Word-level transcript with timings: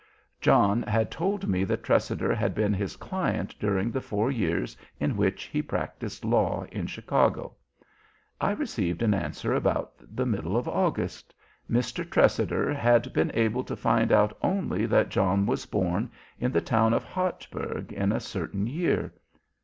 John 0.39 0.81
had 0.81 1.11
told 1.11 1.47
me 1.47 1.63
that 1.65 1.83
Tressider 1.83 2.33
had 2.33 2.55
been 2.55 2.73
his 2.73 2.95
client 2.95 3.53
during 3.59 3.91
the 3.91 4.01
four 4.01 4.31
years 4.31 4.75
in 4.99 5.15
which 5.15 5.43
he 5.43 5.61
practiced 5.61 6.25
law 6.25 6.65
in 6.71 6.87
Chicago. 6.87 7.53
I 8.41 8.53
received 8.53 9.03
an 9.03 9.13
answer 9.13 9.53
about 9.53 9.93
the 9.99 10.25
middle 10.25 10.57
of 10.57 10.67
August. 10.67 11.35
Mr. 11.69 12.03
Tressider 12.03 12.73
had 12.73 13.13
been 13.13 13.29
able 13.35 13.63
to 13.63 13.75
find 13.75 14.11
out 14.11 14.35
only 14.41 14.87
that 14.87 15.09
John 15.09 15.45
was 15.45 15.67
born 15.67 16.09
in 16.39 16.51
the 16.51 16.61
town 16.61 16.95
of 16.95 17.03
Hartberg 17.03 17.91
in 17.93 18.11
a 18.11 18.19
certain 18.19 18.65
year. 18.65 19.13